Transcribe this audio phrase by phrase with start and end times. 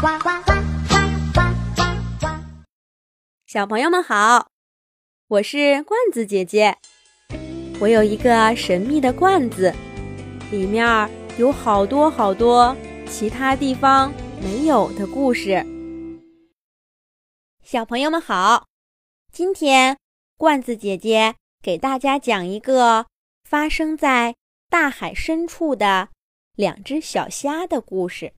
[0.00, 0.52] 呱呱呱
[0.88, 0.96] 呱
[1.34, 1.40] 呱
[1.76, 1.82] 呱
[2.20, 2.26] 呱！
[3.46, 4.48] 小朋友们好，
[5.28, 6.78] 我是罐子姐姐。
[7.78, 9.74] 我有一个神秘的罐子，
[10.50, 10.86] 里面
[11.36, 12.74] 有好多好多
[13.10, 14.10] 其他地方
[14.42, 15.66] 没有的故事。
[17.62, 18.66] 小朋友们好，
[19.30, 19.98] 今天
[20.38, 23.04] 罐子姐姐给大家讲一个
[23.44, 24.34] 发生在
[24.70, 26.08] 大海深处的
[26.56, 28.32] 两只小虾的故事。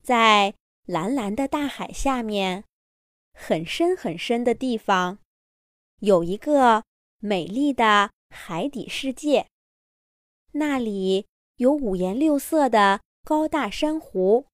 [0.00, 0.54] 在
[0.90, 2.64] 蓝蓝的大海下面，
[3.32, 5.20] 很深很深的地方，
[6.00, 6.82] 有一个
[7.20, 9.46] 美丽的海底世界。
[10.50, 14.48] 那里有五颜六色的高大珊瑚，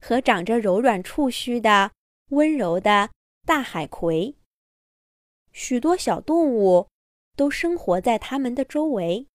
[0.00, 1.92] 和长着柔软触须的
[2.30, 3.10] 温柔的
[3.46, 4.34] 大海葵。
[5.52, 6.88] 许多小动物
[7.36, 9.28] 都生活在它们的周围，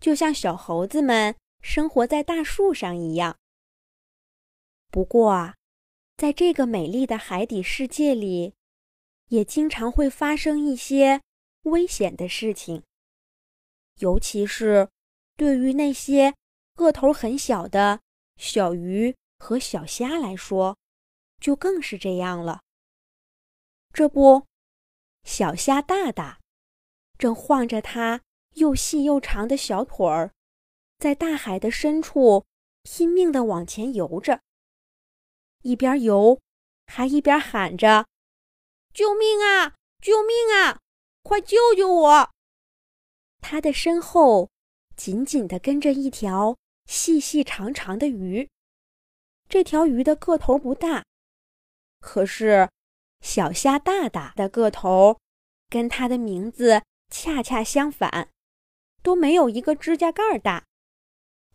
[0.00, 3.36] 就像小猴子们生活在大树上一样。
[4.92, 5.56] 不过啊，
[6.18, 8.52] 在这个美丽的海底世界里，
[9.28, 11.22] 也经常会发生一些
[11.62, 12.82] 危险的事情。
[14.00, 14.90] 尤其是
[15.34, 16.34] 对于那些
[16.74, 18.00] 个头很小的
[18.36, 20.76] 小鱼和小虾来说，
[21.40, 22.60] 就更是这样了。
[23.94, 24.44] 这不，
[25.24, 26.38] 小虾大大
[27.16, 28.20] 正晃着它
[28.56, 30.34] 又细又长的小腿儿，
[30.98, 32.44] 在大海的深处
[32.82, 34.42] 拼命地往前游着。
[35.62, 36.40] 一边游，
[36.86, 38.06] 还一边喊着
[38.92, 39.74] ：“救命啊！
[40.00, 40.78] 救命啊！
[41.22, 42.30] 快救救我！”
[43.40, 44.50] 他的身后
[44.96, 48.48] 紧紧地跟着一条细细长长的鱼。
[49.48, 51.04] 这条鱼的个头不大，
[52.00, 52.68] 可是
[53.20, 55.18] 小虾大大的个头，
[55.68, 58.28] 跟它的名字恰恰相反，
[59.02, 60.64] 都没有一个指甲盖大。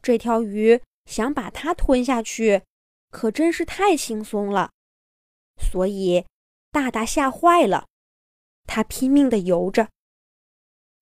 [0.01, 2.63] 这条鱼想把它吞下去。
[3.09, 4.71] 可真是太轻松了，
[5.57, 6.25] 所以
[6.71, 7.87] 大大吓坏了，
[8.65, 9.89] 他拼命地游着。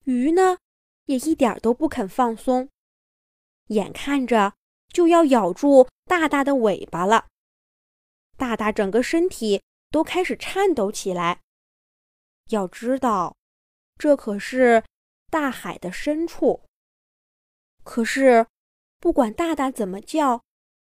[0.03, 0.57] 鱼呢，
[1.05, 2.69] 也一点都不肯放松，
[3.67, 4.53] 眼看着
[4.89, 7.27] 就要咬住大大的尾巴了。
[8.37, 11.41] 大大整个身体都开始颤抖起来。
[12.49, 13.35] 要知道，
[13.97, 14.83] 这可是
[15.31, 16.61] 大海的深处。
[17.83, 18.45] 可是，
[18.99, 20.43] 不管大大怎么叫，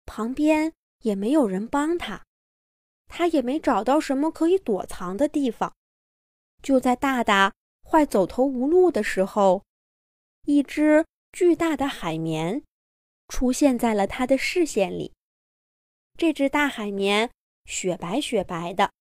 [0.06, 0.72] 旁边。
[1.00, 2.24] 也没有人帮他，
[3.06, 5.74] 他也没找到什么可以躲藏的地方。
[6.62, 9.64] 就在大大快走投无路的时候，
[10.44, 12.62] 一只巨大的海绵
[13.28, 15.12] 出现在了他的视线里。
[16.18, 17.30] 这只大海绵
[17.64, 18.92] 雪白雪白的，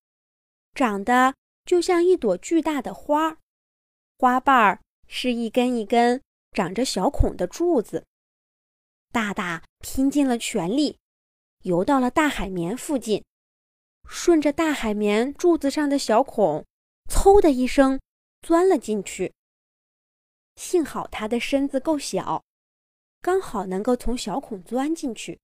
[0.73, 3.37] 长得就像一朵巨大的花，
[4.17, 6.21] 花瓣儿是一根一根
[6.53, 8.05] 长着小孔的柱子。
[9.11, 10.98] 大大拼尽了全力。
[11.63, 13.23] 游到了大海绵附近，
[14.07, 16.65] 顺着大海绵柱子上的小孔，
[17.09, 17.99] 嗖的一声
[18.41, 19.33] 钻了进去。
[20.55, 22.43] 幸好它的身子够小，
[23.21, 25.39] 刚好能够从小孔钻进去。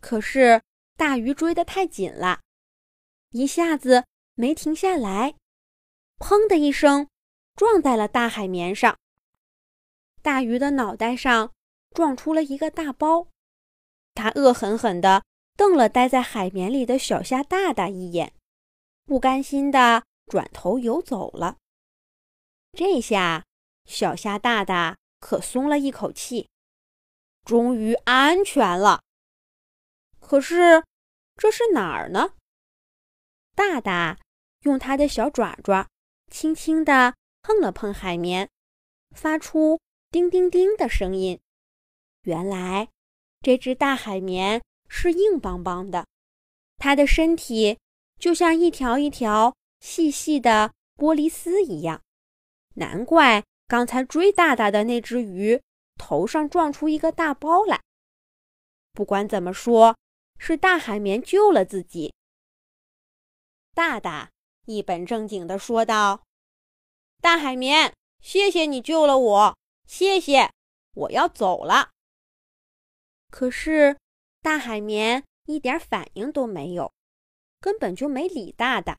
[0.00, 0.62] 可是
[0.96, 2.40] 大鱼追得太紧了，
[3.30, 4.04] 一下子
[4.34, 5.34] 没停下来，
[6.18, 7.08] 砰的一声
[7.54, 8.98] 撞在了大海绵上。
[10.22, 11.52] 大鱼的脑袋上
[11.94, 13.28] 撞出了一个大包。
[14.18, 15.22] 他恶狠狠地
[15.56, 18.34] 瞪了待在海绵里的小虾大大一眼，
[19.04, 21.58] 不甘心地转头游走了。
[22.72, 23.44] 这下，
[23.84, 26.48] 小虾大大可松了一口气，
[27.44, 29.02] 终于安全了。
[30.18, 30.82] 可是，
[31.36, 32.34] 这是哪儿呢？
[33.54, 34.18] 大大
[34.62, 35.88] 用他的小爪爪
[36.28, 38.50] 轻轻地碰了碰海绵，
[39.14, 39.78] 发出
[40.10, 41.38] 叮叮叮的声音。
[42.22, 42.88] 原来。
[43.40, 46.06] 这只大海绵是硬邦邦的，
[46.76, 47.78] 它的身体
[48.18, 52.02] 就像一条一条细细的玻璃丝一样，
[52.74, 55.60] 难怪刚才追大大的那只鱼
[55.96, 57.80] 头上撞出一个大包来。
[58.92, 59.96] 不管怎么说，
[60.38, 62.12] 是大海绵救了自己。
[63.74, 64.30] 大大
[64.66, 66.24] 一本正经地说道
[67.22, 70.50] ：“大海绵，谢谢你救了我，谢谢，
[70.94, 71.90] 我要走了。”
[73.30, 73.98] 可是，
[74.40, 76.92] 大海绵一点反应都没有，
[77.60, 78.98] 根本就没理大大。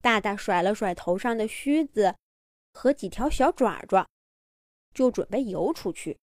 [0.00, 2.16] 大大甩了甩头上的须子
[2.72, 4.08] 和几条小爪爪，
[4.94, 6.18] 就准备游出去。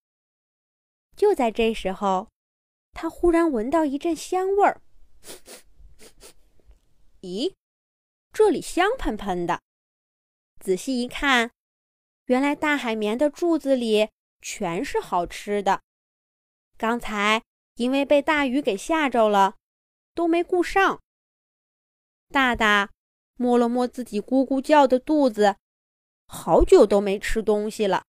[1.15, 2.29] 就在这时候，
[2.93, 4.81] 他忽然闻到一阵香味儿。
[7.21, 7.53] 咦，
[8.31, 9.61] 这里香喷喷的！
[10.59, 11.51] 仔细一看，
[12.25, 14.09] 原来大海绵的柱子里
[14.41, 15.81] 全是好吃的。
[16.77, 17.41] 刚才
[17.75, 19.55] 因为被大雨给吓着了，
[20.13, 21.01] 都没顾上。
[22.29, 22.91] 大大
[23.35, 25.57] 摸了摸自己咕咕叫的肚子，
[26.27, 28.03] 好久都没吃东西了，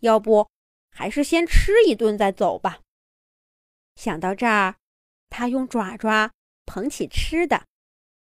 [0.00, 0.50] 要不
[0.90, 2.80] 还是先吃一顿再走吧。
[3.96, 4.76] 想到这儿，
[5.28, 6.32] 他用爪爪
[6.66, 7.66] 捧起吃的，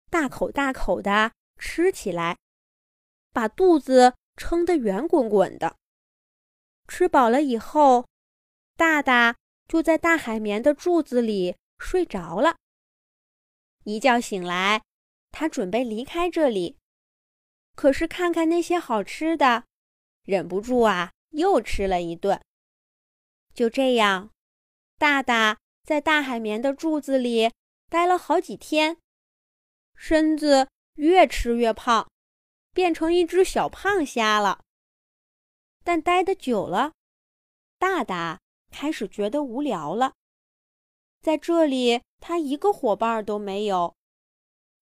[0.09, 2.38] 大口大口的吃起来，
[3.31, 5.75] 把肚子撑得圆滚滚的。
[6.88, 8.07] 吃饱了以后，
[8.75, 9.38] 大大
[9.68, 12.57] 就在大海绵的柱子里睡着了。
[13.83, 14.81] 一觉醒来，
[15.31, 16.77] 他准备离开这里，
[17.75, 19.66] 可是看看那些好吃的，
[20.24, 22.42] 忍不住啊，又吃了一顿。
[23.54, 24.31] 就这样，
[24.98, 27.54] 大大在大海绵的柱子里
[27.89, 28.98] 待了好几天，
[29.95, 32.10] 身子越吃越胖，
[32.74, 34.63] 变成一只小胖虾了。
[35.83, 36.94] 但待得久了，
[37.77, 38.39] 大大
[38.75, 40.16] 开始觉得无聊了。
[41.22, 43.95] 在这里，他一个伙伴都没有。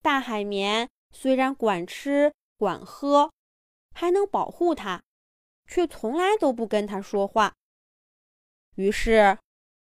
[0.01, 3.31] 大海绵虽然管吃管喝，
[3.93, 5.03] 还能保护他，
[5.67, 7.53] 却从来都不跟他说话。
[8.73, 9.37] 于是，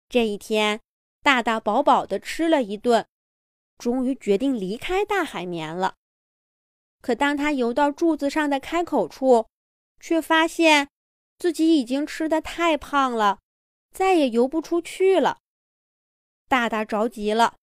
[0.09, 0.81] 这一天，
[1.23, 3.07] 大大饱饱的吃了一顿，
[3.77, 5.95] 终于决定离开大海绵了。
[7.01, 9.47] 可当他游到柱子上的开口处，
[10.01, 10.89] 却发现。
[11.37, 13.39] 自己已经吃的太胖了，
[13.95, 15.39] 再也游不出去了。
[16.49, 17.55] 大大着急了，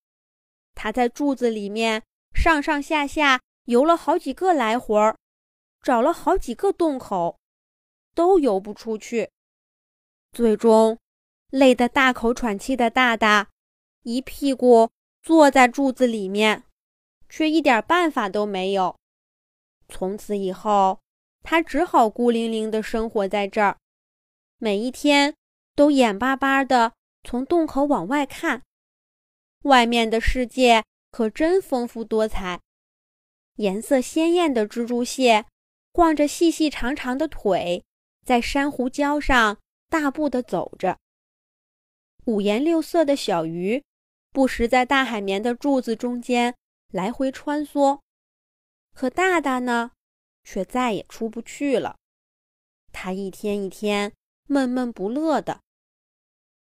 [0.73, 2.01] 他在柱子里面
[2.33, 5.15] 上上下下游了好几个来回儿，
[5.83, 7.37] 找了好几个洞口，
[8.15, 9.29] 都游不出去。
[10.31, 10.97] 最终，
[11.51, 13.51] 累得大口喘气的大大
[14.01, 14.89] 一屁股
[15.21, 16.63] 坐在柱子里面，
[17.29, 18.97] 却一点办法都没有。
[19.87, 20.99] 从此以后。
[21.45, 23.77] 他只好孤零零的生活在这儿，
[24.59, 25.35] 每一天
[25.75, 26.93] 都眼巴巴的
[27.23, 28.63] 从洞口往外看。
[29.63, 32.59] 外面的世界可真丰富多彩，
[33.55, 35.45] 颜色鲜艳的蜘蛛蟹
[35.93, 37.83] 晃着细细长长的腿，
[38.25, 39.57] 在珊瑚礁上
[39.89, 40.97] 大步的走着。
[42.25, 43.83] 五颜六色的小鱼
[44.31, 46.55] 不时在大海绵的柱子中间
[46.91, 47.99] 来回穿梭，
[48.93, 49.91] 可大大呢？
[50.43, 51.95] 却再也出不去了。
[52.91, 54.11] 他一天一天
[54.47, 55.61] 闷闷不乐的，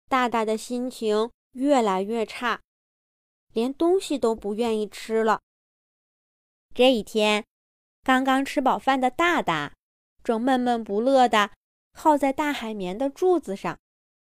[0.09, 2.62] 大大的心情越来越差，
[3.51, 5.42] 连东西都不愿意吃了。
[6.74, 7.45] 这一天，
[8.04, 9.74] 刚刚吃饱饭的大大
[10.24, 11.51] 正闷闷不乐的
[11.92, 13.80] 靠在大海绵的柱子上，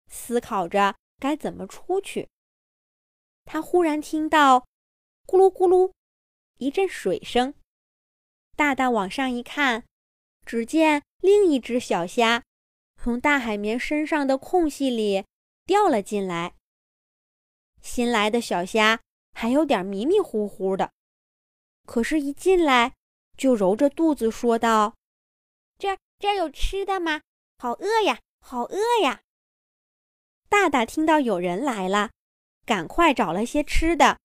[0.08, 2.28] 思考着该怎么出去。
[3.44, 4.66] 他忽然听到
[5.26, 5.92] “咕噜咕噜”
[6.58, 7.54] 一阵水声。
[8.56, 9.84] 大大往上一看，
[10.44, 12.42] 只见另一只小虾
[12.96, 15.24] 从大海绵身上的空隙里
[15.70, 16.56] 掉了进来。
[17.80, 18.98] 新来的小虾
[19.32, 20.90] 还有点迷迷糊糊的，
[21.86, 22.94] 可是，一进来
[23.36, 24.96] 就揉着肚子说道
[25.78, 27.20] ：“这这有吃的吗？
[27.58, 29.20] 好饿呀，好饿呀！”
[30.50, 32.10] 大大听到有人来了，
[32.66, 34.18] 赶快找了些吃的，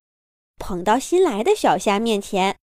[0.57, 2.57] 捧到新来的小虾面前。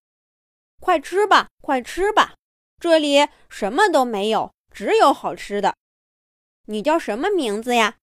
[0.80, 2.34] 快吃吧，快吃吧！
[2.80, 5.76] 这里什么都没有，只有好吃的。
[6.66, 7.98] 你叫什么名字呀？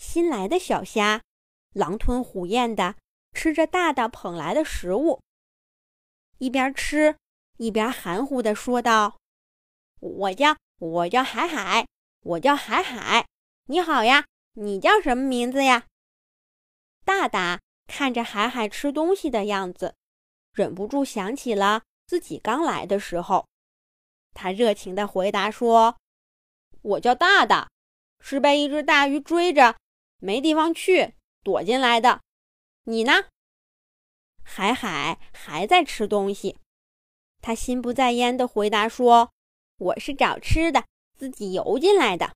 [0.00, 1.20] 新来的小虾
[1.74, 2.96] 狼吞虎咽的
[3.34, 5.20] 吃着大大捧来的食物，
[6.38, 7.18] 一边吃
[7.58, 9.18] 一边含糊的说道
[10.00, 11.86] ：“我叫我叫海海，
[12.22, 13.26] 我叫海海。
[13.66, 15.84] 你好呀，你叫什么名字呀？”
[17.04, 19.94] 大大看着海海吃东西的样子。
[20.54, 23.46] 忍不住想起了自己刚来的时候，
[24.32, 25.98] 他热情地回答说
[26.80, 27.68] ：“我叫大大，
[28.18, 29.76] 是被一只大鱼追着，
[30.20, 32.20] 没地方去，躲进来的。
[32.84, 33.24] 你呢？”
[34.44, 36.56] 海海还在吃东西，
[37.42, 39.32] 他心不在焉地回答说
[39.78, 40.84] ：“我是找吃的，
[41.18, 42.34] 自己游进来的。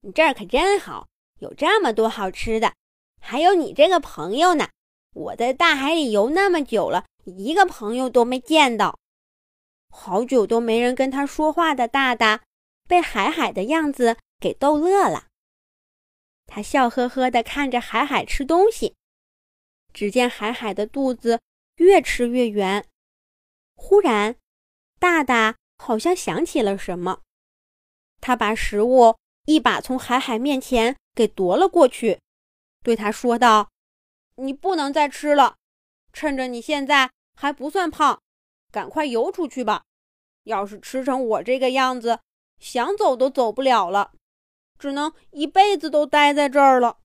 [0.00, 1.06] 你这儿可真好，
[1.38, 2.72] 有这么多好吃的，
[3.20, 4.68] 还有你这个朋友呢。
[5.14, 9.00] 我在大海里游那么久了。”一个朋友都没见到，
[9.90, 12.44] 好久都没人跟他说话的大大，
[12.86, 15.26] 被海海的样子给逗乐了。
[16.46, 18.94] 他笑呵呵地看着海海吃东西，
[19.92, 21.40] 只见海海的肚子
[21.76, 22.86] 越吃越圆。
[23.74, 24.36] 忽然，
[24.98, 27.22] 大大好像想起了什么，
[28.20, 32.20] 他把食物一把从海海面前给夺了过去，
[32.82, 33.70] 对他说道
[34.36, 35.56] ：“你不能再吃了，
[36.12, 38.22] 趁着你现在。”还不算胖，
[38.72, 39.84] 赶快游出去吧！
[40.44, 42.20] 要是吃成我这个样子，
[42.58, 44.14] 想走都走不了了，
[44.78, 46.98] 只能一辈子都待在这儿了。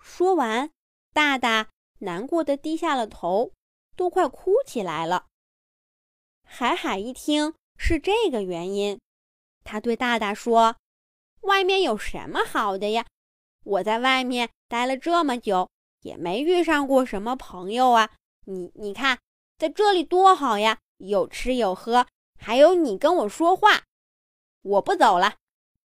[0.00, 0.70] 说完，
[1.12, 3.52] 大大难过的低下了头，
[3.96, 5.26] 都快哭起来了。
[6.42, 9.00] 海海一听是这个原因，
[9.64, 10.76] 他对大大说
[11.42, 13.06] ：“外面有什么好的呀？
[13.64, 15.70] 我在外面待了这么久，
[16.02, 18.10] 也没遇上过什么朋友啊。
[18.46, 19.18] 你你看，
[19.56, 22.06] 在这里多好呀，有吃有喝，
[22.38, 23.84] 还有你跟我说话。
[24.60, 25.36] 我不走了，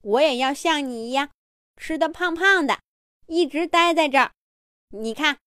[0.03, 1.31] 我也要像你一样，
[1.75, 2.79] 吃的胖胖的。”
[3.27, 4.33] 一直待在这儿，
[4.89, 5.39] 你看，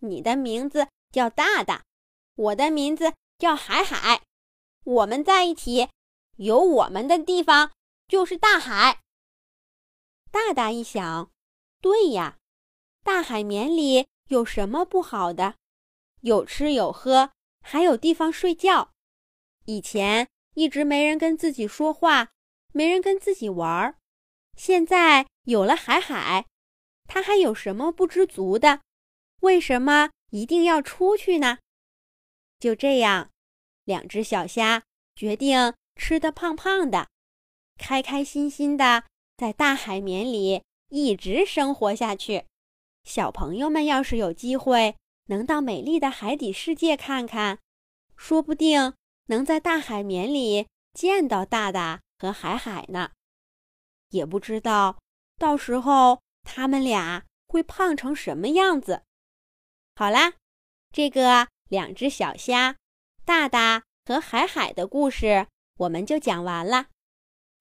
[0.00, 1.82] 你的名字叫大大，
[2.36, 4.22] 我的名字叫海海，
[4.84, 5.88] 我们在一起，
[6.36, 7.72] 有我们的地方
[8.06, 9.00] 就是大海。
[10.30, 11.30] 大大一想，
[11.80, 12.36] 对呀，
[13.02, 15.56] 大海绵里有什么不好的？
[16.20, 18.92] 有吃有喝，还有地方睡觉。
[19.64, 22.28] 以前一直没人跟自己说话，
[22.72, 23.98] 没人跟自己玩儿，
[24.56, 26.46] 现在有了海海。
[27.06, 28.80] 他还有什么不知足的？
[29.40, 31.58] 为什么一定要出去呢？
[32.58, 33.30] 就这样，
[33.84, 34.82] 两只小虾
[35.14, 37.08] 决定吃得胖胖的，
[37.76, 39.04] 开开心心的
[39.36, 42.44] 在大海绵里一直生活下去。
[43.04, 47.58] 小朋友们要是有机会能到美丽的海底世界看看，
[48.16, 48.94] 说不定
[49.26, 53.10] 能在大海绵里见到大大和海海呢。
[54.12, 54.96] 也不知道
[55.36, 56.22] 到时候。
[56.44, 59.04] 他们俩会胖成什么样子？
[59.94, 60.32] 好啦，
[60.92, 62.74] 这个两只小虾，
[63.24, 65.46] 大大和海海的故事
[65.78, 66.88] 我们就讲完了。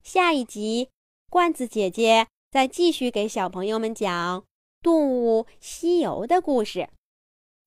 [0.01, 0.89] 下一集，
[1.29, 4.41] 罐子姐姐再继续给小朋友们讲
[4.81, 6.89] 《动物西游》的故事。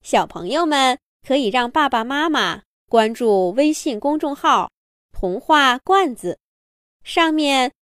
[0.02, 4.72] 小朋友们可以让爸爸妈妈关注微信公众号
[5.14, 6.40] “童话罐子”，
[7.06, 7.72] 上面。